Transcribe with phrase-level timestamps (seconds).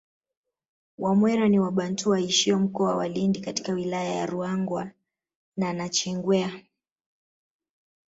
[0.97, 4.91] Wamwera ni wabantu waishio mkoa wa Lindi katika wilaya ya Ruangwa
[5.57, 6.61] na nachingwea